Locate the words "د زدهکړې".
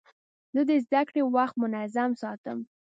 0.69-1.21